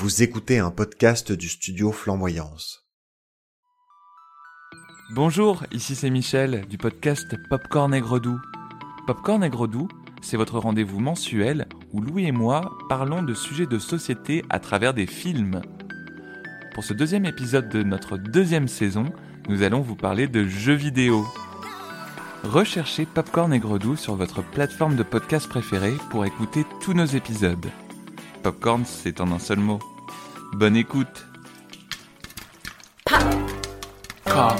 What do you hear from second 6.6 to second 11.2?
du podcast Popcorn et Gredou. Popcorn et Gredou, c'est votre rendez-vous